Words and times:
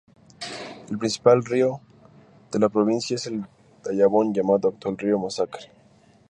El 0.89 0.97
principal 0.97 1.45
río 1.45 1.79
de 2.51 2.57
la 2.57 2.69
provincia 2.69 3.17
es 3.17 3.27
el 3.27 3.45
Dajabón, 3.83 4.33
llamado 4.33 4.69
actualmente 4.69 5.05
río 5.05 5.19
Masacre. 5.19 5.69